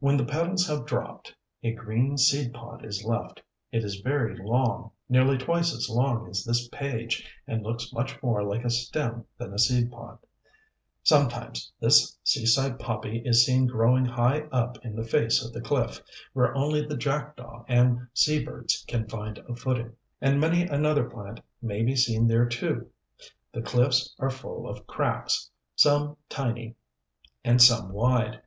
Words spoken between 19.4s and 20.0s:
footing;